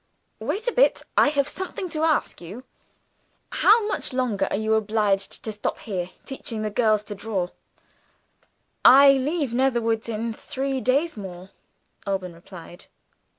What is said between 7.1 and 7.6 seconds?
draw?"